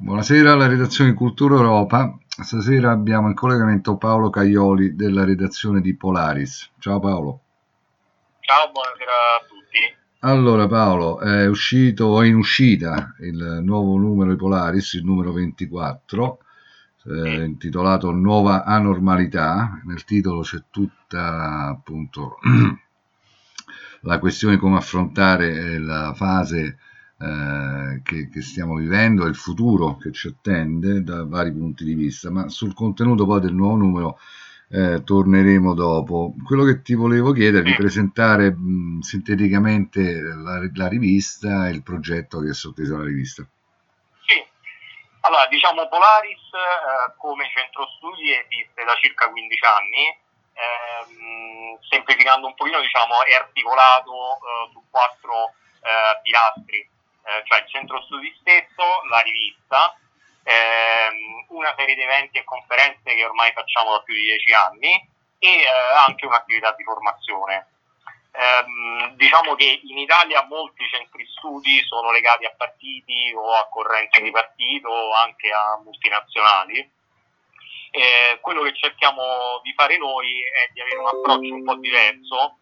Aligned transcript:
Buonasera 0.00 0.52
alla 0.52 0.68
redazione 0.68 1.12
Cultura 1.12 1.56
Europa. 1.56 2.16
Stasera 2.24 2.92
abbiamo 2.92 3.26
in 3.26 3.34
collegamento 3.34 3.96
Paolo 3.96 4.30
Caglioli 4.30 4.94
della 4.94 5.24
redazione 5.24 5.80
di 5.80 5.96
Polaris. 5.96 6.70
Ciao 6.78 7.00
Paolo. 7.00 7.40
Ciao, 8.38 8.70
buonasera 8.70 9.10
a 9.10 9.44
tutti. 9.48 9.96
Allora 10.20 10.68
Paolo, 10.68 11.18
è 11.18 11.48
uscito 11.48 12.04
o 12.04 12.22
in 12.22 12.36
uscita 12.36 13.16
il 13.22 13.58
nuovo 13.64 13.96
numero 13.96 14.30
di 14.30 14.36
Polaris, 14.36 14.92
il 14.92 15.04
numero 15.04 15.32
24, 15.32 16.38
eh, 17.06 17.44
intitolato 17.44 18.12
Nuova 18.12 18.62
anormalità. 18.62 19.80
Nel 19.84 20.04
titolo 20.04 20.42
c'è 20.42 20.62
tutta 20.70 21.70
appunto 21.70 22.38
la 24.02 24.18
questione 24.20 24.54
di 24.54 24.60
come 24.60 24.76
affrontare 24.76 25.76
la 25.80 26.14
fase 26.14 26.78
eh, 27.20 28.00
che, 28.04 28.28
che, 28.28 28.42
stiamo 28.42 28.76
vivendo 28.76 29.26
e 29.26 29.28
il 29.28 29.34
futuro 29.34 29.96
che 29.96 30.12
ci 30.12 30.28
attende 30.28 31.02
da 31.02 31.24
vari 31.26 31.50
punti 31.50 31.82
di 31.82 31.94
vista, 31.94 32.30
ma 32.30 32.48
sul 32.48 32.74
contenuto 32.74 33.26
poi 33.26 33.40
del 33.40 33.54
nuovo 33.54 33.76
numero 33.76 34.20
eh, 34.70 35.02
torneremo 35.02 35.74
dopo. 35.74 36.34
Quello 36.46 36.62
che 36.62 36.80
ti 36.80 36.94
volevo 36.94 37.32
chiedere 37.32 37.64
è 37.64 37.70
di 37.70 37.74
presentare 37.74 38.52
mh, 38.52 39.00
sinteticamente 39.00 40.20
la, 40.20 40.60
la, 40.72 40.88
rivista 40.88 41.66
e 41.66 41.72
il 41.72 41.82
progetto 41.82 42.38
che 42.40 42.50
è 42.50 42.54
sotteso 42.54 42.94
alla 42.94 43.04
rivista. 43.04 43.42
Sì, 44.24 44.44
allora 45.22 45.46
diciamo 45.48 45.88
Polaris 45.88 46.52
eh, 46.54 47.14
come 47.16 47.50
centro 47.52 47.86
studi 47.96 48.30
esiste 48.30 48.84
da 48.84 48.94
circa 49.00 49.28
15 49.28 49.64
anni. 49.64 50.06
Ehm, 50.58 51.78
semplificando 51.88 52.46
un 52.46 52.54
pochino, 52.54 52.80
diciamo, 52.80 53.24
è 53.24 53.34
articolato 53.34 54.12
eh, 54.12 54.70
su 54.72 54.82
quattro 54.90 55.54
eh, 55.82 56.20
pilastri 56.22 56.96
eh, 57.28 57.42
cioè 57.44 57.60
il 57.60 57.68
centro 57.68 58.00
studi 58.02 58.34
stesso, 58.40 59.02
la 59.10 59.20
rivista, 59.20 59.94
ehm, 60.42 61.44
una 61.48 61.74
serie 61.76 61.94
di 61.94 62.00
eventi 62.00 62.38
e 62.38 62.44
conferenze 62.44 63.14
che 63.14 63.24
ormai 63.24 63.52
facciamo 63.52 63.92
da 63.92 64.02
più 64.02 64.14
di 64.14 64.22
dieci 64.22 64.52
anni 64.52 64.94
e 65.38 65.48
eh, 65.48 65.68
anche 66.06 66.24
un'attività 66.24 66.72
di 66.72 66.84
formazione. 66.84 67.68
Eh, 68.32 69.14
diciamo 69.16 69.54
che 69.56 69.80
in 69.82 69.98
Italia 69.98 70.44
molti 70.44 70.86
centri 70.88 71.26
studi 71.26 71.82
sono 71.84 72.10
legati 72.12 72.44
a 72.44 72.54
partiti 72.56 73.32
o 73.34 73.52
a 73.52 73.68
correnti 73.68 74.22
di 74.22 74.30
partito 74.30 74.88
o 74.88 75.12
anche 75.14 75.50
a 75.50 75.78
multinazionali. 75.82 76.96
Eh, 77.90 78.38
quello 78.40 78.62
che 78.62 78.76
cerchiamo 78.76 79.60
di 79.62 79.72
fare 79.74 79.96
noi 79.98 80.42
è 80.42 80.72
di 80.72 80.80
avere 80.80 80.98
un 80.98 81.06
approccio 81.06 81.54
un 81.54 81.64
po' 81.64 81.74
diverso 81.76 82.58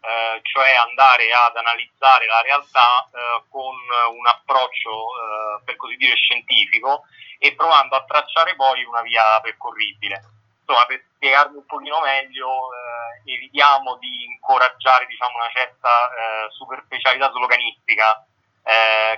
eh, 0.00 0.40
cioè 0.42 0.72
andare 0.88 1.30
ad 1.30 1.56
analizzare 1.56 2.26
la 2.26 2.40
realtà 2.40 3.04
eh, 3.12 3.42
con 3.50 3.74
un 4.16 4.26
approccio 4.26 4.90
eh, 4.90 5.62
per 5.64 5.76
così 5.76 5.96
dire 5.96 6.14
scientifico 6.16 7.04
e 7.38 7.54
provando 7.54 7.96
a 7.96 8.04
tracciare 8.04 8.54
poi 8.56 8.82
una 8.84 9.02
via 9.02 9.38
percorribile. 9.40 10.22
Insomma, 10.60 10.86
per 10.86 11.04
spiegarmi 11.16 11.56
un 11.56 11.66
pochino 11.66 12.00
meglio, 12.00 12.48
eh, 12.72 13.32
evitiamo 13.34 13.96
di 13.96 14.24
incoraggiare 14.24 15.04
diciamo, 15.06 15.36
una 15.36 15.50
certa 15.52 15.90
eh, 16.08 16.50
superficialità 16.50 17.30
sloganistica 17.30 18.24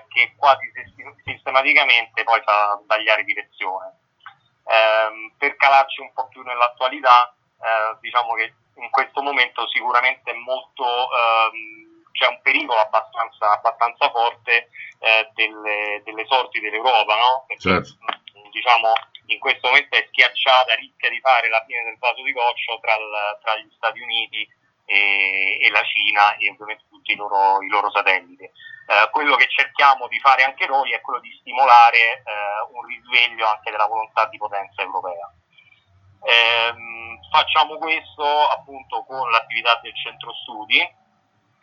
che 0.09 0.35
quasi 0.39 0.71
sistematicamente 1.25 2.23
poi 2.23 2.41
fa 2.43 2.79
sbagliare 2.83 3.23
direzione. 3.25 3.99
Ehm, 4.65 5.35
per 5.37 5.57
calarci 5.57 6.01
un 6.01 6.13
po' 6.15 6.29
più 6.29 6.41
nell'attualità, 6.43 7.35
diciamo 8.01 8.33
che 8.35 8.55
in 8.83 8.91
questo 8.91 9.23
momento 9.23 9.67
sicuramente 9.69 10.31
è 10.31 10.35
molto, 10.35 10.85
ehm, 10.85 12.11
c'è 12.13 12.27
un 12.27 12.41
pericolo 12.43 12.81
abbastanza, 12.81 13.53
abbastanza 13.53 14.11
forte 14.11 14.69
eh, 14.99 15.31
delle, 15.35 16.03
delle, 16.05 16.27
sorti 16.27 16.61
dell'Europa, 16.61 17.15
no? 17.17 17.45
Perché, 17.47 17.83
certo. 17.83 17.97
diciamo, 18.51 18.93
in 19.27 19.39
questo 19.39 19.69
momento 19.69 19.97
è 19.97 20.07
schiacciata, 20.09 20.75
rischia 20.75 21.11
di 21.11 21.21
fare 21.21 21.49
la 21.49 21.63
fine 21.67 21.85
del 21.85 21.99
vaso 21.99 22.23
di 22.23 22.33
goccio 22.33 22.79
tra, 22.81 22.95
il, 22.95 23.39
tra 23.41 23.57
gli 23.57 23.71
Stati 23.77 24.01
Uniti 24.01 24.47
e, 24.85 25.59
e, 25.63 25.71
la 25.71 25.83
Cina 25.85 26.37
e 26.37 26.51
ovviamente 26.51 26.85
tutti 26.91 27.13
i 27.13 27.17
loro, 27.17 27.63
i 27.63 27.69
loro 27.69 27.91
satelliti. 27.91 28.45
Eh, 28.45 29.11
quello 29.11 29.37
che 29.37 29.49
cerchiamo 29.49 30.09
di 30.09 30.19
fare 30.19 30.43
anche 30.43 30.67
noi 30.67 30.93
è 30.93 31.01
quello 31.01 31.21
di 31.21 31.31
stimolare 31.41 32.19
eh, 32.19 32.23
un 32.73 32.85
risveglio 32.85 33.47
anche 33.47 33.71
della 33.71 33.87
volontà 33.87 34.27
di 34.27 34.39
potenza 34.39 34.83
europea. 34.83 35.33
Ehm, 36.25 37.19
facciamo 37.31 37.79
questo 37.79 38.49
appunto 38.49 39.05
con 39.05 39.31
l'attività 39.31 39.79
del 39.83 39.95
centro 39.97 40.33
studi 40.35 40.81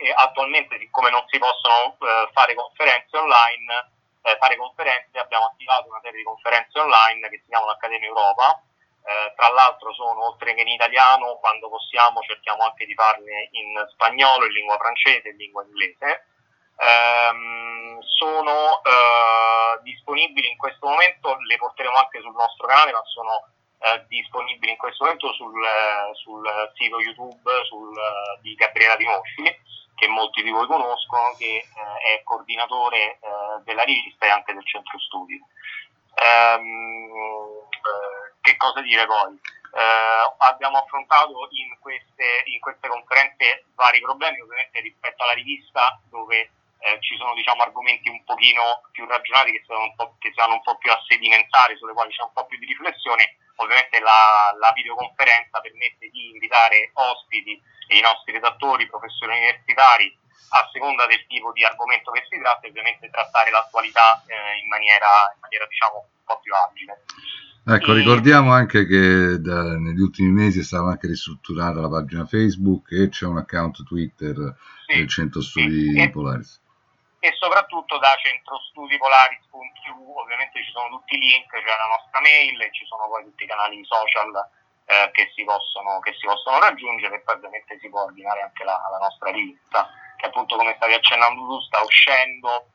e 0.01 0.13
attualmente 0.15 0.77
siccome 0.77 1.09
non 1.09 1.23
si 1.27 1.37
possono 1.37 1.95
eh, 1.99 2.29
fare 2.31 2.55
conferenze 2.55 3.17
online, 3.17 3.91
eh, 4.21 4.37
fare 4.39 4.57
conferenze 4.57 5.19
abbiamo 5.19 5.45
attivato 5.45 5.87
una 5.89 5.99
serie 6.01 6.19
di 6.19 6.23
conferenze 6.23 6.79
online 6.79 7.29
che 7.29 7.39
si 7.39 7.47
chiamano 7.47 7.71
Accademia 7.71 8.07
Europa, 8.07 8.61
eh, 9.03 9.33
tra 9.35 9.49
l'altro 9.49 9.93
sono 9.93 10.27
oltre 10.27 10.53
che 10.53 10.61
in 10.61 10.67
italiano, 10.67 11.37
quando 11.39 11.69
possiamo 11.69 12.21
cerchiamo 12.21 12.63
anche 12.63 12.85
di 12.85 12.93
farne 12.93 13.49
in 13.51 13.73
spagnolo, 13.91 14.45
in 14.45 14.51
lingua 14.51 14.77
francese, 14.77 15.29
in 15.29 15.37
lingua 15.37 15.63
inglese. 15.63 16.25
Ehm, 16.79 17.99
sono 18.01 18.81
eh, 18.83 19.81
disponibili 19.83 20.49
in 20.49 20.57
questo 20.57 20.87
momento, 20.87 21.35
le 21.35 21.57
porteremo 21.57 21.97
anche 21.97 22.21
sul 22.21 22.35
nostro 22.35 22.67
canale, 22.67 22.91
ma 22.91 23.01
sono 23.03 23.47
eh, 23.79 24.05
disponibili 24.07 24.71
in 24.71 24.77
questo 24.77 25.05
momento 25.05 25.31
sul, 25.33 25.55
eh, 25.63 26.13
sul 26.15 26.45
sito 26.75 26.99
YouTube 26.99 27.49
sul, 27.65 27.95
eh, 27.97 28.39
di 28.41 28.53
Gabriela 28.55 28.95
Di 28.97 29.05
Mosci, 29.05 29.43
che 29.95 30.07
molti 30.07 30.43
di 30.43 30.51
voi 30.51 30.67
conoscono, 30.67 31.33
che 31.37 31.63
eh, 31.63 32.15
è 32.15 32.23
coordinatore 32.23 33.19
della 33.63 33.83
rivista 33.83 34.25
e 34.25 34.29
anche 34.29 34.53
del 34.53 34.65
centro 34.65 34.97
studi. 34.99 35.39
Ehm, 36.15 37.67
che 38.41 38.57
cosa 38.57 38.81
dire 38.81 39.05
poi? 39.05 39.39
Eh, 39.71 40.33
abbiamo 40.49 40.77
affrontato 40.79 41.47
in 41.51 41.77
queste, 41.79 42.43
in 42.45 42.59
queste, 42.59 42.87
conferenze 42.87 43.65
vari 43.75 44.01
problemi, 44.01 44.41
ovviamente 44.41 44.81
rispetto 44.81 45.23
alla 45.23 45.33
rivista 45.33 45.99
dove 46.09 46.51
eh, 46.79 46.97
ci 47.01 47.15
sono 47.17 47.33
diciamo, 47.35 47.61
argomenti 47.61 48.09
un 48.09 48.23
pochino 48.23 48.81
più 48.91 49.05
ragionati 49.05 49.51
che 49.51 49.63
sono 49.65 49.83
un 49.83 49.93
un 50.51 50.61
po 50.63 50.77
più 50.77 50.91
a 50.91 51.01
sedimentare, 51.07 51.77
sulle 51.77 51.93
quali 51.93 52.11
c'è 52.11 52.23
un 52.23 52.33
po' 52.33 52.45
più 52.45 52.57
di 52.57 52.65
riflessione 52.65 53.37
Ovviamente 53.59 53.99
la, 53.99 54.55
la 54.57 54.71
videoconferenza 54.73 55.59
permette 55.59 56.07
di 56.09 56.31
invitare 56.31 56.91
ospiti 56.93 57.59
e 57.87 57.97
i 57.97 58.01
nostri 58.01 58.31
redattori, 58.31 58.87
professori 58.87 59.35
universitari, 59.35 60.07
a 60.49 60.69
seconda 60.71 61.05
del 61.05 61.25
tipo 61.27 61.51
di 61.51 61.63
argomento 61.63 62.11
che 62.11 62.23
si 62.29 62.39
tratta, 62.39 62.65
e 62.65 62.69
ovviamente 62.69 63.09
trattare 63.09 63.51
l'attualità 63.51 64.23
eh, 64.25 64.59
in 64.63 64.67
maniera, 64.67 65.09
in 65.35 65.39
maniera 65.41 65.65
diciamo, 65.67 65.97
un 65.99 66.23
po' 66.23 66.39
più 66.39 66.53
agile. 66.55 67.03
Ecco, 67.69 67.93
ricordiamo 67.93 68.51
anche 68.51 68.87
che 68.87 69.37
da, 69.39 69.77
negli 69.77 69.99
ultimi 69.99 70.31
mesi 70.31 70.59
è 70.59 70.63
stata 70.63 70.89
anche 70.89 71.07
ristrutturata 71.07 71.81
la 71.81 71.89
pagina 71.89 72.25
Facebook 72.25 72.91
e 72.91 73.09
c'è 73.09 73.25
un 73.25 73.37
account 73.37 73.83
Twitter 73.83 74.55
sì, 74.87 74.97
del 74.97 75.07
Centro 75.07 75.41
Studi 75.41 75.91
sì, 75.93 76.09
Polaris 76.09 76.61
e 77.19 77.33
soprattutto 77.33 77.97
da 77.97 78.15
centrostudipolaris.eu 78.17 80.15
ovviamente 80.17 80.63
ci 80.63 80.71
sono 80.71 80.87
tutti 80.89 81.15
i 81.15 81.19
link, 81.19 81.51
c'è 81.51 81.63
la 81.63 81.91
nostra 81.97 82.21
mail 82.21 82.61
e 82.61 82.71
ci 82.71 82.85
sono 82.85 83.07
poi 83.07 83.23
tutti 83.23 83.43
i 83.43 83.47
canali 83.47 83.83
social 83.83 84.31
eh, 84.85 85.11
che, 85.11 85.31
si 85.35 85.43
possono, 85.43 85.99
che, 85.99 86.13
si 86.13 86.25
possono, 86.25 86.59
raggiungere 86.59 87.15
e 87.15 87.21
poi 87.21 87.35
ovviamente 87.35 87.77
si 87.79 87.89
può 87.89 88.03
ordinare 88.03 88.41
anche 88.41 88.63
la, 88.63 88.79
la 88.89 88.97
nostra 88.97 89.31
rivista 89.31 89.89
che 90.15 90.25
appunto 90.27 90.55
come 90.55 90.73
stavi 90.75 90.93
accennando 90.93 91.47
tu 91.47 91.59
sta 91.61 91.81
uscendo 91.81 92.71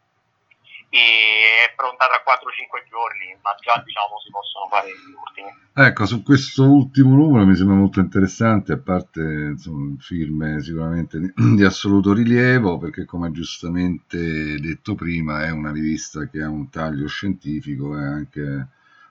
e 0.95 1.67
è 1.67 1.75
pronta 1.75 2.07
tra 2.07 2.23
4-5 2.23 2.87
giorni, 2.87 3.35
ma 3.43 3.51
già 3.59 3.83
diciamo 3.85 4.15
si 4.23 4.31
possono 4.31 4.69
fare 4.71 4.87
gli 4.95 5.11
ultimi. 5.11 5.51
Ecco, 5.75 6.07
su 6.07 6.23
questo 6.23 6.71
ultimo 6.71 7.17
numero 7.17 7.45
mi 7.45 7.57
sembra 7.57 7.75
molto 7.75 7.99
interessante, 7.99 8.73
a 8.73 8.79
parte 8.79 9.21
insomma, 9.21 9.97
firme 9.99 10.63
sicuramente 10.63 11.19
di, 11.19 11.33
di, 11.59 11.65
assoluto 11.65 12.13
rilievo, 12.13 12.79
perché 12.79 13.05
come 13.05 13.33
giustamente 13.33 14.55
detto 14.61 14.95
prima 14.95 15.45
è 15.45 15.51
una 15.51 15.73
rivista 15.73 16.29
che 16.29 16.41
ha 16.41 16.49
un 16.49 16.71
taglio 16.71 17.09
scientifico 17.09 17.99
e 17.99 18.03
anche 18.05 18.69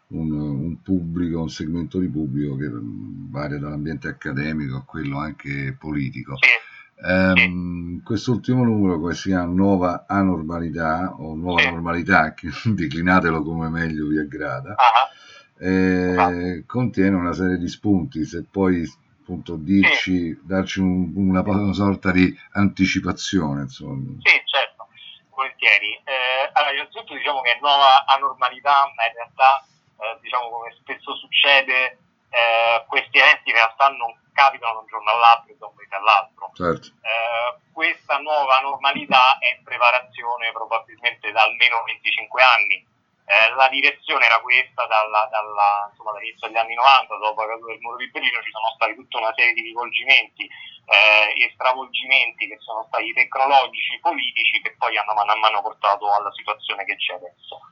un, 0.08 0.32
un 0.32 0.82
pubblico, 0.82 1.42
un 1.42 1.50
segmento 1.50 2.00
di 2.00 2.08
pubblico 2.08 2.56
che 2.56 2.70
varia 2.72 3.60
dall'ambiente 3.60 4.08
accademico 4.08 4.78
a 4.78 4.84
quello 4.86 5.18
anche 5.18 5.76
politico. 5.78 6.38
Sì 6.38 6.63
Um, 7.06 8.02
quest'ultimo 8.02 8.64
numero 8.64 8.98
come 8.98 9.14
si 9.14 9.28
chiama 9.28 9.52
nuova 9.52 10.06
anormalità 10.08 11.14
o 11.20 11.36
nuova 11.36 11.60
sì. 11.60 11.70
normalità, 11.70 12.34
declinatelo 12.64 13.44
come 13.44 13.68
meglio 13.68 14.08
vi 14.08 14.20
aggrada, 14.20 14.74
uh-huh. 14.74 15.68
eh, 15.68 16.16
uh-huh. 16.16 16.66
contiene 16.66 17.18
una 17.18 17.34
serie 17.34 17.58
di 17.58 17.68
spunti, 17.68 18.24
se 18.24 18.46
poi 18.50 18.90
appunto 19.20 19.58
dirci, 19.58 20.32
sì. 20.32 20.40
darci 20.44 20.80
un, 20.80 21.12
una, 21.16 21.42
una, 21.42 21.74
sorta 21.74 22.12
di 22.12 22.34
anticipazione. 22.54 23.64
Insomma. 23.64 24.16
Sì, 24.22 24.42
certo, 24.46 24.88
volentieri. 25.36 25.92
Eh, 26.06 26.52
allora, 26.54 26.74
innanzitutto 26.74 27.16
diciamo 27.16 27.42
che 27.42 27.52
è 27.52 27.60
nuova 27.60 28.06
anormalità, 28.06 28.90
ma 28.96 29.04
in 29.08 29.14
realtà, 29.14 29.60
eh, 30.00 30.20
diciamo 30.22 30.50
come 30.50 30.74
spesso 30.80 31.16
succede, 31.16 32.00
eh, 32.30 32.86
questi 32.88 33.18
eventi 33.18 33.50
in 33.50 33.56
realtà 33.56 33.90
non 33.90 34.23
capitano 34.34 34.74
da 34.74 34.80
un 34.80 34.88
giorno 34.88 35.12
all'altro 35.12 35.54
e 35.54 35.58
da 35.58 35.68
un 35.68 35.74
mese 35.78 35.96
all'altro. 35.96 36.52
Certo. 36.54 36.88
Eh, 37.02 37.72
questa 37.72 38.18
nuova 38.18 38.60
normalità 38.60 39.38
è 39.40 39.56
in 39.56 39.64
preparazione 39.64 40.52
probabilmente 40.52 41.32
da 41.32 41.42
almeno 41.44 41.84
25 41.86 42.42
anni, 42.44 42.92
Eh, 43.26 43.56
la 43.56 43.70
direzione 43.70 44.26
era 44.26 44.42
questa 44.42 44.86
dalla, 44.86 45.26
dalla, 45.32 45.88
insomma, 45.90 46.12
dall'inizio 46.12 46.48
degli 46.48 46.58
anni 46.58 46.76
90, 46.76 47.16
dopo 47.24 47.40
la 47.42 47.56
caduta 47.56 47.72
del 47.72 47.80
muro 47.80 47.96
di 47.96 48.12
Berlino 48.12 48.44
ci 48.44 48.52
sono 48.52 48.70
stati 48.76 48.96
tutta 48.96 49.18
una 49.18 49.34
serie 49.34 49.54
di 49.54 49.62
rivolgimenti 49.62 50.44
eh, 50.44 51.32
e 51.32 51.52
stravolgimenti 51.56 52.48
che 52.50 52.58
sono 52.60 52.84
stati 52.84 53.14
tecnologici, 53.14 54.00
politici, 54.02 54.60
che 54.62 54.76
poi 54.76 54.98
hanno 54.98 55.14
mano 55.14 55.32
a 55.32 55.38
mano 55.38 55.62
portato 55.62 56.12
alla 56.12 56.32
situazione 56.34 56.84
che 56.84 56.98
c'è 56.98 57.14
adesso. 57.14 57.64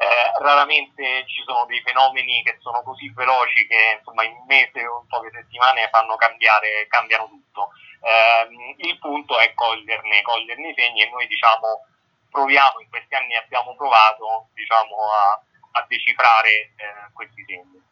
Eh, 0.00 0.32
raramente 0.40 1.26
ci 1.26 1.42
sono 1.44 1.66
dei 1.66 1.82
fenomeni 1.82 2.42
che 2.42 2.56
sono 2.60 2.82
così 2.82 3.12
veloci 3.12 3.66
che 3.66 3.98
insomma, 3.98 4.24
in 4.24 4.32
mese 4.46 4.86
o 4.86 5.00
in 5.02 5.06
poche 5.06 5.28
settimane 5.30 5.90
fanno 5.90 6.16
cambiare, 6.16 6.86
cambiano 6.88 7.28
tutto. 7.28 7.68
Eh, 8.00 8.48
il 8.88 8.98
punto 8.98 9.38
è 9.38 9.52
coglierne, 9.52 10.22
coglierne 10.22 10.68
i 10.70 10.74
segni 10.74 11.02
e 11.02 11.10
noi 11.10 11.26
diciamo 11.26 11.84
proviamo, 12.30 12.80
in 12.80 12.88
questi 12.88 13.14
anni 13.14 13.34
abbiamo 13.36 13.74
provato 13.76 14.48
diciamo, 14.54 14.96
a, 15.12 15.42
a 15.72 15.84
decifrare 15.86 16.48
eh, 16.48 17.12
questi 17.12 17.44
segni. 17.46 17.82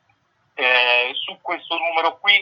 Eh, 0.55 1.13
su 1.13 1.39
questo 1.43 1.77
numero 1.77 2.19
qui 2.19 2.35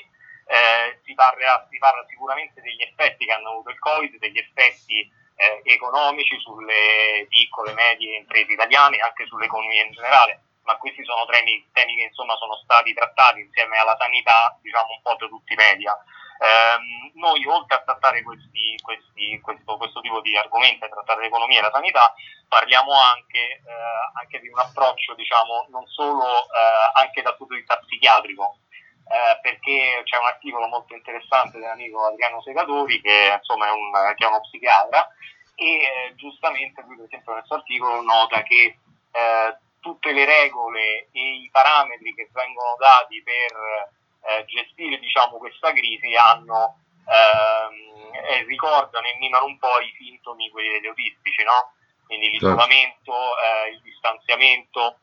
eh, 0.46 1.00
si 1.04 1.12
parla, 1.14 1.66
si, 1.68 1.78
parla, 1.78 2.06
sicuramente 2.08 2.60
degli 2.60 2.82
effetti 2.82 3.26
che 3.26 3.32
hanno 3.32 3.50
avuto 3.50 3.70
il 3.70 3.80
Covid, 3.80 4.16
degli 4.18 4.38
effetti 4.38 5.10
eh, 5.36 5.60
economici 5.64 6.38
sulle 6.40 7.26
piccole 7.28 7.70
e 7.70 7.74
medie 7.74 8.16
imprese 8.16 8.52
italiane 8.52 8.96
e 8.96 9.02
anche 9.02 9.26
sull'economia 9.26 9.84
in 9.84 9.92
generale, 9.92 10.40
ma 10.64 10.76
questi 10.76 11.04
sono 11.04 11.24
temi, 11.26 11.68
temi 11.72 11.96
che 11.96 12.04
insomma 12.04 12.34
sono 12.36 12.56
stati 12.64 12.92
trattati 12.94 13.40
insieme 13.40 13.78
alla 13.78 13.96
sanità 13.98 14.56
diciamo 14.60 14.92
un 14.92 15.02
po' 15.02 15.16
da 15.18 15.26
tutti 15.26 15.52
i 15.52 15.56
media. 15.56 15.96
Eh, 16.38 17.14
noi 17.14 17.46
oltre 17.46 17.76
a 17.76 17.82
trattare 17.82 18.22
questi, 18.22 18.76
questi, 18.82 19.40
questo, 19.40 19.76
questo, 19.78 20.00
tipo 20.00 20.20
di 20.20 20.36
argomenti, 20.36 20.84
a 20.84 20.88
trattare 20.88 21.22
l'economia 21.22 21.60
e 21.60 21.62
la 21.62 21.70
sanità, 21.72 22.12
parliamo 22.48 22.92
anche, 22.92 23.40
eh, 23.40 24.20
anche 24.20 24.40
di 24.40 24.48
un 24.48 24.58
approccio 24.58 25.14
diciamo 25.14 25.66
non 25.70 25.86
solo 25.86 26.24
eh, 26.24 27.00
anche 27.00 27.22
dal 27.22 27.36
punto 27.36 27.54
di 27.54 27.60
vista 27.60 27.78
psichiatrico, 27.78 28.58
eh, 29.08 29.38
perché 29.40 30.02
c'è 30.04 30.18
un 30.18 30.26
articolo 30.26 30.66
molto 30.66 30.94
interessante 30.94 31.58
dell'amico 31.58 32.06
Adriano 32.06 32.42
Segatori 32.42 33.00
che, 33.00 33.34
insomma, 33.36 33.68
è, 33.68 33.70
un, 33.70 33.90
che 34.16 34.24
è 34.24 34.28
uno 34.28 34.40
psichiatra 34.40 35.08
e 35.54 35.64
eh, 35.64 36.14
giustamente 36.16 36.82
lui 36.82 36.96
per 36.96 37.06
esempio 37.06 37.34
nel 37.34 37.44
suo 37.46 37.56
articolo 37.56 38.02
nota 38.02 38.42
che 38.42 38.78
eh, 39.10 39.56
tutte 39.80 40.12
le 40.12 40.24
regole 40.24 41.08
e 41.12 41.20
i 41.20 41.48
parametri 41.50 42.14
che 42.14 42.28
vengono 42.32 42.74
dati 42.78 43.22
per 43.22 43.90
eh, 44.26 44.44
gestire 44.46 44.98
diciamo, 44.98 45.38
questa 45.38 45.72
crisi 45.72 46.14
hanno, 46.16 46.82
ehm, 47.06 48.46
ricordano 48.46 49.06
e 49.06 49.16
mimano 49.18 49.46
un 49.46 49.58
po' 49.58 49.78
i 49.80 49.94
sintomi 49.96 50.50
quelli 50.50 50.70
degli 50.70 50.86
autistici, 50.86 51.44
no? 51.44 51.72
quindi 52.06 52.30
certo. 52.30 52.46
l'isolamento, 52.46 53.12
eh, 53.12 53.70
il 53.70 53.80
distanziamento, 53.82 54.98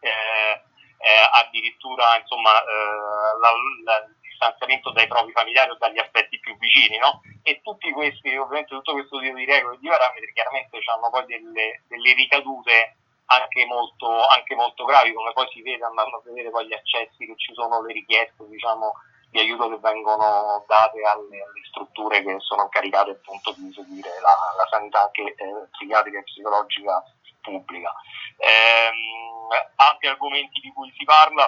eh, 0.00 0.62
addirittura 1.32 2.18
insomma, 2.18 2.50
la, 3.40 3.50
la, 3.84 3.96
il 4.04 4.16
distanziamento 4.20 4.90
dai 4.90 5.06
propri 5.06 5.32
familiari 5.32 5.70
o 5.70 5.76
dagli 5.78 5.98
aspetti 5.98 6.38
più 6.40 6.56
vicini, 6.58 6.98
no? 6.98 7.20
E 7.42 7.60
tutti 7.62 7.90
questi, 7.92 8.36
ovviamente 8.36 8.74
tutto 8.74 8.92
questo 8.92 9.18
tipo 9.20 9.36
di 9.36 9.44
regole 9.44 9.76
e 9.76 9.78
di 9.78 9.88
parametri 9.88 10.32
chiaramente 10.32 10.78
hanno 10.92 11.10
poi 11.10 11.24
delle, 11.26 11.82
delle 11.88 12.12
ricadute 12.14 12.96
anche 13.26 13.64
molto, 13.66 14.26
anche 14.26 14.54
molto, 14.54 14.84
gravi, 14.84 15.12
come 15.12 15.32
poi 15.32 15.48
si 15.50 15.62
vede 15.62 15.84
andando 15.84 16.16
a 16.16 16.22
vedere 16.24 16.50
poi 16.50 16.66
gli 16.66 16.74
accessi 16.74 17.24
che 17.24 17.34
ci 17.36 17.54
sono, 17.54 17.82
le 17.82 17.92
richieste 17.92 18.46
diciamo, 18.46 18.92
di 19.30 19.38
aiuto 19.40 19.68
che 19.68 19.78
vengono 19.78 20.64
date 20.68 21.02
alle, 21.02 21.42
alle, 21.42 21.64
strutture 21.68 22.22
che 22.22 22.36
sono 22.40 22.62
incaricate 22.62 23.10
appunto 23.10 23.52
di 23.56 23.72
seguire 23.72 24.10
la, 24.20 24.34
la 24.56 24.66
sanità 24.70 25.02
anche 25.02 25.22
eh, 25.22 25.66
psichiatrica 25.72 26.18
e 26.18 26.22
psicologica 26.22 27.02
pubblica. 27.44 27.92
Ehm, 28.38 29.48
altri 29.76 30.08
argomenti 30.08 30.58
di 30.60 30.72
cui 30.72 30.92
si 30.96 31.04
parla, 31.04 31.46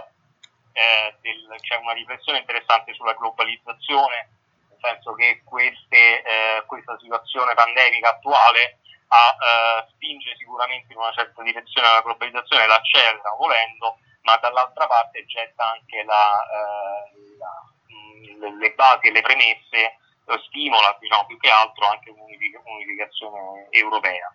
eh, 0.72 1.16
del, 1.20 1.56
c'è 1.60 1.76
una 1.76 1.92
riflessione 1.92 2.38
interessante 2.38 2.92
sulla 2.94 3.14
globalizzazione, 3.14 4.28
nel 4.68 4.78
senso 4.80 5.14
che 5.14 5.42
queste, 5.42 6.22
eh, 6.22 6.62
questa 6.66 6.96
situazione 7.00 7.54
pandemica 7.54 8.10
attuale 8.10 8.78
a 9.08 9.36
eh, 9.38 9.86
spinge 9.92 10.36
sicuramente 10.36 10.92
in 10.92 10.98
una 10.98 11.12
certa 11.12 11.42
direzione 11.42 11.88
la 11.88 12.02
globalizzazione, 12.02 12.66
l'accelera 12.66 13.30
volendo, 13.38 13.98
ma 14.22 14.36
dall'altra 14.36 14.86
parte 14.86 15.24
getta 15.24 15.70
anche 15.70 16.02
la, 16.04 16.42
eh, 16.42 17.36
la, 17.38 18.48
le 18.50 18.74
basi 18.74 19.06
e 19.06 19.12
le 19.12 19.22
premesse, 19.22 19.80
eh, 20.26 20.38
stimola 20.46 20.96
diciamo, 21.00 21.26
più 21.26 21.38
che 21.38 21.48
altro 21.48 21.86
anche 21.86 22.10
un'unificazione 22.10 23.68
europea. 23.70 24.30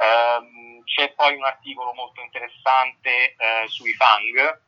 Ehm, 0.00 0.82
c'è 0.84 1.12
poi 1.14 1.34
un 1.34 1.44
articolo 1.44 1.92
molto 1.92 2.20
interessante 2.20 3.34
eh, 3.36 3.68
sui 3.68 3.92
FANG, 3.94 4.60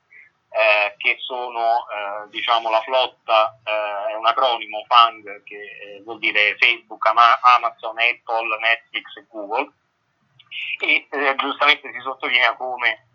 eh, 0.51 0.95
che 0.99 1.17
sono 1.21 1.87
eh, 1.89 2.29
diciamo 2.31 2.71
la 2.71 2.81
flotta, 2.83 3.59
eh, 3.65 4.13
è 4.13 4.15
un 4.17 4.27
acronimo 4.27 4.85
FANG 4.87 5.43
che 5.45 5.57
eh, 5.57 6.03
vuol 6.03 6.19
dire 6.19 6.57
Facebook, 6.59 7.07
Amazon, 7.07 7.99
Apple, 7.99 8.59
Netflix 8.59 9.17
e 9.17 9.27
Google. 9.31 9.73
E 10.81 11.07
eh, 11.09 11.35
giustamente 11.37 11.93
si 11.93 12.01
sottolinea 12.01 12.55
come 12.57 13.07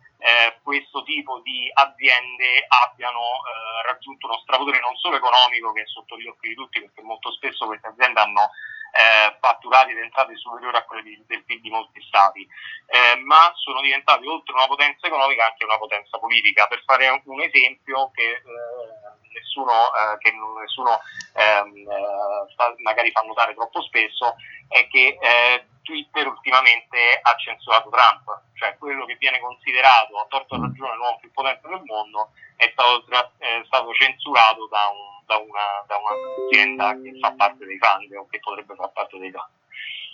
questo 0.64 1.04
tipo 1.04 1.40
di 1.42 1.70
aziende 1.72 2.66
abbiano 2.68 3.22
raggiunto 3.86 4.26
uno 4.26 4.40
strapotere 4.40 4.80
non 4.80 4.96
solo 4.96 5.18
economico 5.18 5.72
che 5.72 5.82
è 5.82 5.86
sotto 5.86 6.18
gli 6.18 6.26
occhi 6.26 6.48
di 6.48 6.56
tutti 6.56 6.80
perché 6.80 7.04
molto 7.04 7.32
spesso 7.32 7.68
queste 7.68 7.90
aziende 7.90 8.22
hanno 8.22 8.50
eh, 8.96 9.36
fatturati 9.42 9.92
ed 9.92 9.98
entrate 9.98 10.38
superiori 10.38 10.78
a 10.78 10.86
quelli 10.86 11.22
del 11.28 11.44
PIL 11.44 11.60
di 11.60 11.70
molti 11.70 12.02
stati, 12.08 12.48
eh, 12.88 13.20
ma 13.20 13.52
sono 13.56 13.82
diventati 13.82 14.26
oltre 14.26 14.54
una 14.54 14.68
potenza 14.68 15.08
economica 15.08 15.46
anche 15.46 15.66
una 15.66 15.78
potenza 15.78 16.18
politica. 16.18 16.68
Per 16.68 16.82
fare 16.86 17.22
un 17.26 17.42
esempio 17.42 18.10
che 18.12 18.40
eh, 18.40 18.42
nessuno, 19.34 19.92
eh, 19.92 20.18
che 20.20 20.32
nessuno 20.32 21.00
ehm, 21.34 21.76
eh, 21.76 22.82
magari 22.84 23.12
fa 23.12 23.22
notare 23.22 23.54
troppo 23.54 23.82
spesso, 23.82 24.36
è 24.70 24.88
che 24.88 25.18
eh, 25.20 25.66
Twitter 25.84 26.28
ultimamente 26.28 27.20
ha 27.22 27.36
censurato 27.36 27.90
Trump, 27.90 28.24
cioè 28.56 28.78
quello 28.78 29.06
che 29.06 29.18
viene 29.20 29.40
considerato 29.40 30.20
a 30.20 30.26
torto 30.30 30.60
ragione 30.60 30.96
l'uomo 30.96 31.20
più 31.20 31.32
potente 31.32 31.68
del 31.68 31.84
mondo 31.84 32.32
è 32.56 32.70
stato, 32.72 33.06
è 33.38 33.62
stato 33.66 33.94
censurato 33.94 34.68
da 34.68 34.88
un 34.88 35.15
da, 35.25 35.38
una, 35.38 35.83
da 35.88 35.98
un'azienda 35.98 37.01
che 37.01 37.18
fa 37.19 37.31
parte 37.33 37.66
dei 37.66 37.77
fund 37.77 38.12
o 38.13 38.27
che 38.27 38.39
potrebbe 38.39 38.75
far 38.75 38.92
parte 38.92 39.18
dei 39.18 39.31
fund. 39.31 39.50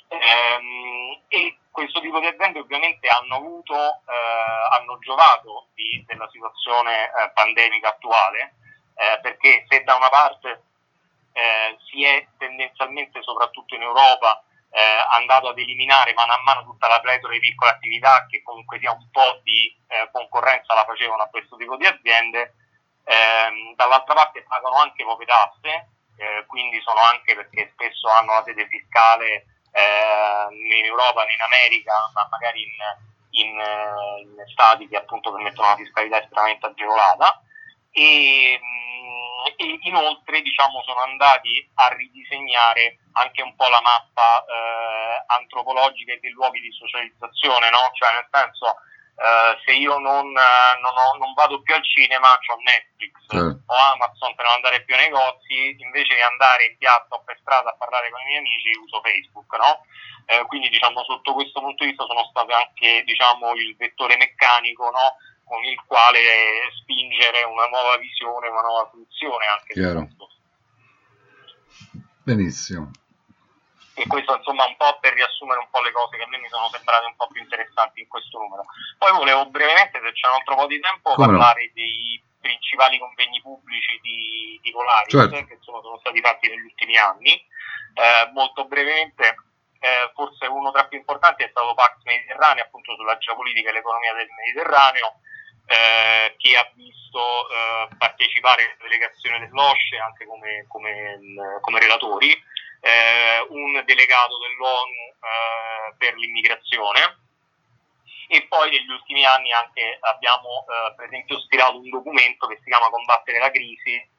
Ehm, 0.08 1.22
e 1.30 1.58
questo 1.72 2.02
tipo 2.02 2.20
di 2.20 2.28
aziende 2.28 2.60
ovviamente 2.60 3.08
hanno 3.08 3.36
avuto, 3.36 3.74
eh, 3.74 4.78
hanno 4.78 4.98
giovato 5.00 5.68
di, 5.74 6.04
della 6.06 6.28
situazione 6.30 7.06
eh, 7.06 7.32
pandemica 7.34 7.90
attuale, 7.90 8.56
eh, 8.96 9.20
perché 9.22 9.66
se 9.70 9.84
da 9.84 9.96
una 9.96 10.10
parte 10.10 10.64
eh, 11.32 11.78
si 11.90 12.04
è 12.04 12.28
tendenzialmente, 12.38 13.22
soprattutto 13.22 13.76
in 13.76 13.84
Europa, 13.84 14.44
eh, 14.72 14.80
andato 15.18 15.50
ad 15.50 15.58
eliminare 15.58 16.14
mano 16.14 16.34
a 16.34 16.42
mano 16.44 16.64
tutta 16.64 16.88
la 16.88 17.00
pletora 17.00 17.34
di 17.34 17.40
piccole 17.40 17.72
attività 17.72 18.26
che 18.30 18.42
comunque 18.42 18.80
sia 18.80 18.92
un 18.92 19.10
po' 19.12 19.40
di 19.44 19.76
eh, 19.88 20.10
concorrenza 20.12 20.74
la 20.74 20.86
facevano 20.86 21.24
a 21.24 21.28
questo 21.28 21.58
tipo 21.58 21.76
di 21.76 21.86
aziende, 21.86 22.56
eh, 23.04 23.74
dall'altra 23.76 24.14
parte 24.14 24.44
pagano 24.44 24.78
anche 24.78 25.04
poche 25.04 25.26
tasse, 25.26 25.90
eh, 26.18 26.46
quindi 26.48 26.80
sono 26.82 27.00
anche 27.02 27.36
perché 27.36 27.72
spesso 27.74 28.08
hanno 28.10 28.34
la 28.34 28.44
sede 28.46 28.68
fiscale 28.68 29.46
eh, 29.72 30.48
in 30.52 30.86
Europa, 30.86 31.24
in 31.24 31.42
America, 31.42 31.94
ma 32.14 32.28
magari 32.30 32.62
in, 32.62 33.48
in, 33.48 33.60
eh, 33.60 34.22
in, 34.22 34.44
stati 34.52 34.88
che 34.88 34.98
appunto 34.98 35.32
permettono 35.32 35.68
una 35.68 35.78
fiscalità 35.78 36.22
estremamente 36.22 36.66
agevolata. 36.66 37.42
E, 37.92 38.60
mm, 38.62 39.02
e 39.58 39.80
inoltre 39.82 40.42
diciamo, 40.42 40.82
sono 40.84 41.02
andati 41.02 41.68
a 41.76 41.88
ridisegnare 41.90 43.00
anche 43.14 43.42
un 43.42 43.56
po' 43.56 43.68
la 43.68 43.82
mappa 43.82 44.46
eh, 44.46 45.24
antropologica 45.28 46.14
e 46.14 46.20
dei 46.20 46.32
luoghi 46.32 46.60
di 46.60 46.72
socializzazione, 46.72 47.70
no? 47.70 47.90
cioè 47.94 48.14
nel 48.14 48.28
senso 48.32 48.76
Uh, 49.22 49.54
se 49.62 49.78
io 49.78 50.00
non, 50.00 50.34
uh, 50.34 50.74
non, 50.82 50.94
ho, 50.98 51.18
non, 51.22 51.38
vado 51.38 51.62
più 51.62 51.76
al 51.76 51.86
cinema, 51.86 52.34
ho 52.34 52.58
Netflix 52.66 53.14
certo. 53.30 53.62
o 53.70 53.76
Amazon 53.94 54.34
per 54.34 54.46
non 54.50 54.58
andare 54.58 54.82
più 54.82 54.96
ai 54.98 55.06
negozi, 55.06 55.78
invece 55.78 56.18
di 56.18 56.26
andare 56.26 56.74
in 56.74 56.78
piazza 56.82 57.14
o 57.14 57.22
per 57.22 57.38
strada 57.38 57.70
a 57.70 57.78
parlare 57.78 58.10
con 58.10 58.20
i 58.22 58.26
miei 58.26 58.42
amici, 58.42 58.74
uso 58.82 58.98
Facebook, 59.06 59.46
no? 59.62 59.86
uh, 60.26 60.42
quindi 60.50 60.74
diciamo 60.74 61.06
sotto 61.06 61.38
questo 61.38 61.62
punto 61.62 61.86
di 61.86 61.94
vista 61.94 62.10
sono 62.10 62.26
stato 62.34 62.50
anche 62.50 63.04
diciamo, 63.06 63.54
il 63.54 63.78
vettore 63.78 64.18
meccanico 64.18 64.90
no? 64.90 65.22
con 65.46 65.62
il 65.70 65.78
quale 65.86 66.66
spingere 66.82 67.46
una 67.46 67.70
nuova 67.70 68.02
visione, 68.02 68.50
una 68.50 68.66
nuova 68.66 68.90
funzione 68.90 69.46
anche 69.46 69.74
Chiaro. 69.78 70.10
Benissimo 72.26 72.90
e 74.02 74.08
questo 74.08 74.36
insomma 74.36 74.66
un 74.66 74.76
po' 74.78 74.98
per 75.00 75.14
riassumere 75.14 75.60
un 75.60 75.70
po' 75.70 75.82
le 75.82 75.92
cose 75.92 76.18
che 76.18 76.24
a 76.24 76.28
me 76.28 76.38
mi 76.38 76.50
sono 76.50 76.68
sembrate 76.70 77.06
un 77.06 77.16
po' 77.16 77.28
più 77.28 77.42
interessanti 77.42 78.02
in 78.02 78.08
questo 78.08 78.40
numero. 78.40 78.66
Poi 78.98 79.12
volevo 79.12 79.46
brevemente, 79.46 80.02
se 80.02 80.12
c'è 80.12 80.28
un 80.28 80.34
altro 80.34 80.56
po' 80.56 80.66
di 80.66 80.80
tempo, 80.80 81.14
Come 81.14 81.28
parlare 81.28 81.66
no? 81.66 81.72
dei 81.74 82.24
principali 82.42 82.98
convegni 82.98 83.40
pubblici 83.42 84.00
di, 84.02 84.60
di 84.62 84.72
Polaris 84.72 85.14
certo. 85.14 85.46
che 85.46 85.54
insomma, 85.54 85.82
sono 85.82 86.00
stati 86.00 86.20
fatti 86.22 86.50
negli 86.50 86.66
ultimi 86.66 86.98
anni. 86.98 87.34
Eh, 87.94 88.32
molto 88.34 88.66
brevemente 88.66 89.36
eh, 89.82 90.12
forse 90.14 90.46
uno 90.46 90.72
tra 90.72 90.84
i 90.84 90.88
più 90.88 90.98
importanti 91.00 91.44
è 91.44 91.50
stato 91.50 91.74
Pax 91.74 92.04
Mediterraneo, 92.04 92.64
appunto 92.64 92.96
sulla 92.96 93.18
geopolitica 93.18 93.70
e 93.70 93.74
l'economia 93.74 94.14
del 94.14 94.28
Mediterraneo, 94.30 95.20
eh, 95.66 96.36
che 96.38 96.56
ha 96.56 96.70
visto 96.76 97.50
eh, 97.50 97.88
partecipare 97.98 98.78
la 98.78 98.84
delegazione 98.86 99.40
dell'OSCE 99.40 99.98
anche 99.98 100.26
come, 100.26 100.66
come, 100.68 101.20
come 101.62 101.80
relatori, 101.80 102.30
eh, 102.82 103.46
un 103.50 103.82
delegato 103.86 104.38
dell'ONU 104.38 105.14
eh, 105.16 105.96
per 105.98 106.16
l'immigrazione. 106.16 107.20
E 108.28 108.48
poi 108.48 108.70
negli 108.70 108.90
ultimi 108.90 109.26
anni 109.26 109.52
anche 109.52 109.98
abbiamo 110.00 110.66
eh, 110.66 110.96
per 110.96 111.06
esempio 111.06 111.40
stilato 111.42 111.78
un 111.78 111.90
documento 111.90 112.48
che 112.48 112.58
si 112.64 112.70
chiama 112.70 112.90
Combattere 112.90 113.40
la 113.40 113.52
crisi, 113.52 114.10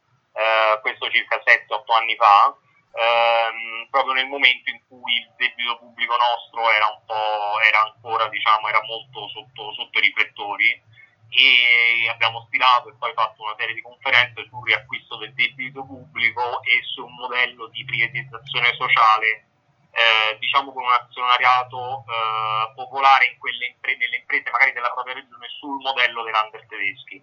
questo 0.80 1.10
circa 1.10 1.42
7-8 1.44 1.92
anni 1.92 2.16
fa, 2.16 2.56
ehm, 2.92 3.88
proprio 3.90 4.14
nel 4.14 4.26
momento 4.26 4.70
in 4.70 4.80
cui 4.88 5.12
il 5.16 5.30
debito 5.36 5.76
pubblico 5.78 6.16
nostro 6.16 6.70
era, 6.70 6.88
era 7.66 7.80
ancora 7.82 8.28
diciamo, 8.28 8.68
era 8.68 8.82
molto 8.82 9.28
sotto, 9.28 9.72
sotto 9.74 9.98
i 9.98 10.02
riflettori 10.02 10.82
e 11.32 12.08
abbiamo 12.10 12.44
stilato 12.46 12.90
e 12.90 12.94
poi 12.98 13.12
fatto 13.14 13.42
una 13.42 13.54
serie 13.56 13.74
di 13.74 13.82
conferenze 13.82 14.46
sul 14.48 14.64
riacquisto 14.64 15.16
del 15.16 15.32
debito 15.32 15.84
pubblico 15.84 16.62
e 16.62 16.80
su 16.84 17.04
un 17.04 17.14
modello 17.14 17.68
di 17.68 17.84
privatizzazione 17.84 18.72
sociale 18.74 19.46
eh, 19.92 20.38
diciamo 20.38 20.72
con 20.72 20.84
un 20.84 20.92
azionariato 20.92 22.04
eh, 22.04 22.72
popolare 22.74 23.26
in 23.26 23.38
quelle 23.38 23.66
impre- 23.66 23.96
nelle 23.96 24.16
imprese 24.16 24.50
magari 24.50 24.72
della 24.72 24.92
propria 24.92 25.14
regione 25.14 25.48
sul 25.58 25.80
modello 25.80 26.22
dei 26.22 26.32
lander 26.32 26.66
tedeschi 26.66 27.22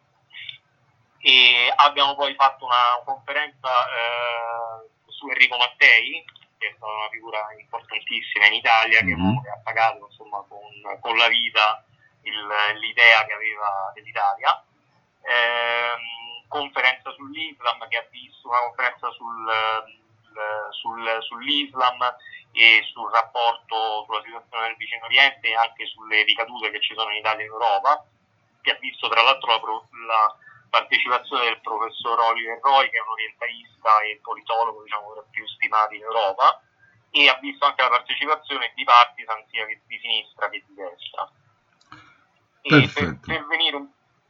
e 1.22 1.72
abbiamo 1.76 2.16
poi 2.16 2.34
fatto 2.36 2.66
una 2.66 3.04
conferenza 3.04 3.68
eh, 3.68 4.90
su 5.08 5.28
Enrico 5.28 5.58
Mattei, 5.58 6.24
che 6.58 6.68
è 6.68 6.74
stata 6.78 6.94
una 6.94 7.10
figura 7.10 7.40
importantissima 7.60 8.46
in 8.48 8.54
Italia, 8.54 9.00
che, 9.00 9.16
mm-hmm. 9.16 9.42
che 9.44 9.50
ha 9.50 9.60
pagato 9.62 10.08
insomma, 10.10 10.44
con, 10.48 10.64
con, 11.02 11.18
la 11.18 11.28
vita 11.28 11.84
il, 12.22 12.48
l'idea 12.80 13.26
che 13.26 13.34
aveva 13.34 13.92
dell'Italia. 13.94 14.64
Eh, 15.22 16.48
conferenza 16.48 17.12
sull'Islam, 17.12 17.88
che 17.88 17.98
ha 17.98 18.08
visto 18.10 18.50
una 18.50 18.60
conferenza 18.60 19.10
sul, 19.12 19.48
sul, 20.72 21.18
sull'Islam 21.22 22.16
e 22.52 22.82
sul 22.92 23.12
rapporto 23.12 24.04
sulla 24.06 24.22
situazione 24.24 24.68
del 24.68 24.76
vicino 24.78 25.06
Oriente 25.06 25.48
e 25.48 25.56
anche 25.56 25.86
sulle 25.86 26.24
ricadute 26.24 26.72
che 26.72 26.82
ci 26.82 26.94
sono 26.96 27.12
in 27.12 27.18
Italia 27.18 27.44
e 27.44 27.46
in 27.46 27.52
Europa, 27.52 28.04
che 28.62 28.72
ha 28.72 28.78
visto 28.80 29.08
tra 29.08 29.22
l'altro 29.22 29.52
la, 29.52 29.58
la 30.08 30.38
partecipazione 30.70 31.46
del 31.46 31.62
professor 31.62 32.20
Oliver 32.20 32.60
Roy, 32.62 32.90
che 32.90 32.98
è 32.98 33.02
un 33.02 33.10
orientalista 33.10 34.02
e 34.02 34.20
politologo 34.22 34.84
diciamo, 34.84 35.24
più 35.30 35.48
stimati 35.48 35.96
in 35.96 36.04
Europa, 36.04 36.62
e 37.12 37.28
ha 37.30 37.38
visto 37.42 37.66
anche 37.66 37.82
la 37.82 37.90
partecipazione 37.90 38.72
di 38.76 38.84
partisan 38.84 39.44
sia 39.50 39.66
di 39.66 40.00
sinistra 40.00 40.50
che 40.50 40.64
di 40.66 40.74
destra. 40.74 41.30
E 42.62 42.90
per, 42.94 43.20
per, 43.20 43.46
venire 43.48 43.78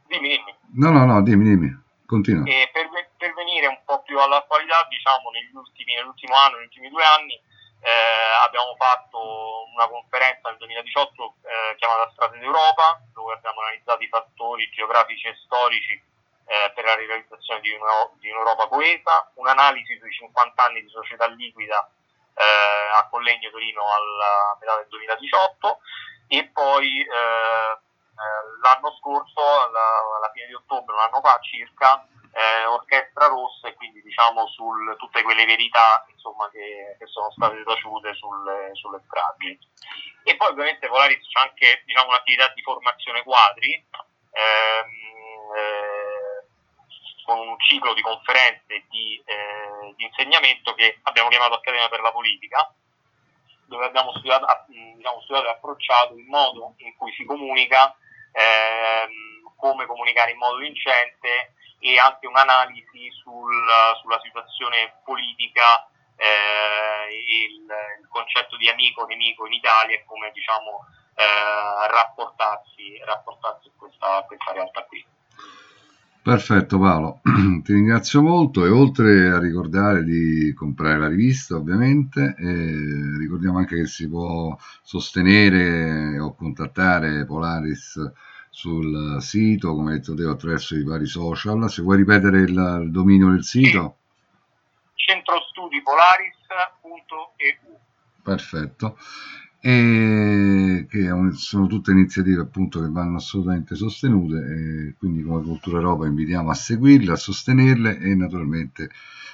dimmi, 0.06 0.28
dimmi. 0.28 0.54
No, 0.74 0.90
no, 0.90 1.04
no, 1.04 1.22
dimmi, 1.22 1.44
dimmi. 1.44 1.70
Continua. 2.06 2.42
Per, 2.44 2.88
per 3.16 3.34
venire 3.34 3.66
un 3.66 3.78
po' 3.84 4.02
più 4.02 4.18
all'attualità, 4.18 4.86
diciamo, 4.88 5.30
negli 5.30 5.54
ultimi, 5.54 5.94
nell'ultimo 5.94 6.34
anno, 6.34 6.56
negli 6.56 6.66
ultimi 6.66 6.88
due 6.88 7.04
anni, 7.04 7.34
eh, 7.80 8.44
abbiamo 8.44 8.74
fatto 8.76 9.70
una 9.72 9.88
conferenza 9.88 10.48
nel 10.50 10.58
2018 10.58 11.34
eh, 11.42 11.76
chiamata 11.76 12.10
Strade 12.12 12.38
d'Europa, 12.38 13.00
dove 13.14 13.34
abbiamo 13.34 13.60
analizzato 13.60 14.02
i 14.02 14.08
fattori 14.08 14.68
geografici 14.74 15.28
e 15.28 15.38
storici 15.44 15.92
eh, 15.92 16.72
per 16.74 16.84
la 16.84 16.94
realizzazione 16.94 17.60
di, 17.60 17.70
uno, 17.70 18.16
di, 18.18 18.28
un'Europa 18.28 18.66
coesa, 18.66 19.30
un'analisi 19.34 19.96
sui 19.98 20.10
50 20.10 20.64
anni 20.64 20.82
di 20.82 20.88
società 20.88 21.26
liquida 21.26 21.88
eh, 22.34 22.98
a 22.98 23.06
Collegno 23.08 23.50
Torino 23.50 23.82
alla 23.86 24.58
metà 24.58 24.76
del 24.76 24.88
2018 24.88 25.78
e 26.26 26.50
poi 26.52 27.00
eh, 27.00 27.78
l'anno 28.62 28.96
scorso, 28.98 29.40
alla, 29.40 30.16
alla, 30.16 30.30
fine 30.32 30.46
di 30.46 30.54
ottobre, 30.54 30.94
un 30.94 31.00
anno 31.00 31.20
fa 31.20 31.38
circa, 31.40 32.06
eh, 32.32 32.64
Orchestra 32.66 33.26
Rossa 33.26 33.68
e 33.68 33.74
quindi 33.74 34.02
diciamo 34.02 34.46
sul, 34.48 34.96
tutte 34.98 35.22
quelle 35.22 35.44
verità 35.44 36.04
insomma, 36.12 36.48
che, 36.50 36.96
che, 36.98 37.06
sono 37.06 37.30
state 37.32 37.62
taciute 37.64 38.14
sulle, 38.14 38.70
sulle 38.74 39.00
stragi. 39.06 39.58
E 40.24 40.36
poi 40.36 40.48
ovviamente 40.48 40.86
Polaris 40.86 41.26
c'è 41.26 41.40
anche 41.40 41.82
diciamo, 41.86 42.08
un'attività 42.08 42.48
di 42.54 42.62
formazione 42.62 43.22
quadri. 43.22 43.86
Ehm, 44.32 45.08
eh, 45.56 46.20
con 47.24 47.38
un 47.46 47.58
ciclo 47.60 47.94
di 47.94 48.00
conferenze 48.02 48.84
di, 48.88 49.22
eh, 49.24 49.94
di, 49.94 50.04
insegnamento 50.04 50.74
che 50.74 50.98
abbiamo 51.02 51.28
chiamato 51.28 51.54
Accademia 51.54 51.88
per 51.88 52.00
la 52.00 52.10
Politica, 52.10 52.72
dove 53.66 53.84
abbiamo 53.86 54.10
studiato, 54.10 54.46
diciamo, 54.66 55.20
studiato 55.22 55.46
e 55.46 55.50
approcciato 55.50 56.16
il 56.16 56.24
modo 56.26 56.74
in 56.78 56.96
cui 56.96 57.12
si 57.12 57.24
comunica, 57.24 57.94
ehm, 58.32 59.54
come 59.56 59.86
comunicare 59.86 60.32
in 60.32 60.38
modo 60.38 60.58
vincente 60.58 61.54
e 61.80 61.98
anche 61.98 62.26
un'analisi 62.26 63.10
sul, 63.22 63.66
sulla 64.00 64.20
situazione 64.22 65.00
politica 65.04 65.88
eh, 66.16 67.08
il, 67.08 67.64
il, 67.64 68.08
concetto 68.08 68.56
di 68.56 68.68
amico 68.68 69.06
nemico 69.06 69.46
in 69.46 69.54
Italia 69.54 69.96
e 69.96 70.04
come 70.04 70.30
diciamo, 70.32 70.84
eh, 71.16 71.88
rapportarsi, 71.88 73.00
rapportarsi 73.04 73.68
a 73.68 73.72
questa, 73.76 74.24
questa 74.26 74.52
realtà 74.52 74.84
qui. 74.84 75.04
Perfetto 76.22 76.78
Paolo, 76.78 77.20
ti 77.64 77.72
ringrazio 77.72 78.20
molto 78.20 78.66
e 78.66 78.68
oltre 78.68 79.30
a 79.30 79.38
ricordare 79.38 80.04
di 80.04 80.52
comprare 80.52 80.98
la 80.98 81.08
rivista 81.08 81.56
ovviamente, 81.56 82.34
eh, 82.36 83.09
ricordiamo 83.40 83.58
anche 83.58 83.76
che 83.76 83.86
si 83.86 84.08
può 84.08 84.56
sostenere 84.82 86.18
o 86.18 86.34
contattare 86.34 87.24
Polaris 87.24 88.12
sul 88.50 89.16
sito, 89.20 89.74
come 89.74 89.92
detto 89.92 90.14
te, 90.14 90.24
attraverso 90.24 90.76
i 90.76 90.84
vari 90.84 91.06
social. 91.06 91.70
Se 91.70 91.80
vuoi 91.82 91.96
ripetere 91.96 92.40
il, 92.40 92.80
il 92.82 92.90
dominio 92.90 93.30
del 93.30 93.44
sito? 93.44 93.96
centrostudipolaris.eu 94.94 97.78
Perfetto 98.22 98.98
e 99.62 100.86
che 100.88 101.10
sono 101.32 101.66
tutte 101.66 101.90
iniziative 101.90 102.40
appunto 102.40 102.80
che 102.80 102.88
vanno 102.88 103.18
assolutamente 103.18 103.74
sostenute 103.74 104.94
quindi 104.98 105.22
come 105.22 105.42
Cultura 105.42 105.76
Europa 105.76 106.06
invitiamo 106.06 106.48
a 106.48 106.54
seguirle, 106.54 107.12
a 107.12 107.16
sostenerle 107.16 107.98
e 107.98 108.14
naturalmente 108.14 108.88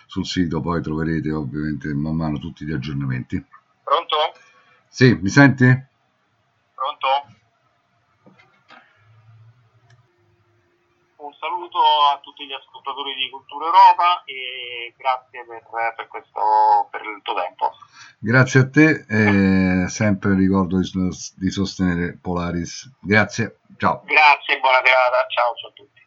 sul 0.06 0.24
sito 0.24 0.60
poi 0.60 0.80
troverete 0.80 1.30
ovviamente 1.30 1.92
man 1.92 2.16
mano 2.16 2.38
tutti 2.38 2.64
gli 2.64 2.72
aggiornamenti. 2.72 3.44
Sì, 4.96 5.12
mi 5.12 5.28
senti? 5.28 5.66
Pronto? 6.72 7.06
Un 11.16 11.34
saluto 11.38 11.78
a 11.78 12.18
tutti 12.22 12.46
gli 12.46 12.54
ascoltatori 12.54 13.14
di 13.14 13.28
Cultura 13.28 13.66
Europa 13.66 14.22
e 14.24 14.94
grazie 14.96 15.44
per, 15.44 15.64
per, 15.96 16.08
questo, 16.08 16.40
per 16.90 17.02
il 17.02 17.20
tuo 17.20 17.34
tempo. 17.34 17.72
Grazie 18.18 18.60
a 18.60 18.70
te, 18.70 19.04
eh, 19.06 19.86
sempre 19.88 20.34
ricordo 20.34 20.80
di, 20.80 20.88
di 21.36 21.50
sostenere 21.50 22.16
Polaris. 22.16 22.90
Grazie, 22.98 23.58
ciao. 23.76 24.00
Grazie, 24.06 24.60
buona 24.60 24.80
serata, 24.82 25.26
ciao, 25.28 25.54
ciao 25.56 25.68
a 25.68 25.72
tutti. 25.74 26.05